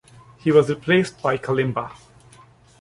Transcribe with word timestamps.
He 0.37 0.51
was 0.51 0.67
replaced 0.67 1.21
by 1.21 1.37
Kalimba. 1.37 1.91